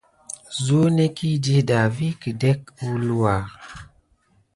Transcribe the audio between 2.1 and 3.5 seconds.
kədek əwluwa.